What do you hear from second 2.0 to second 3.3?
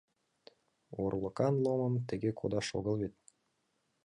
тыге кодаш огыл вет!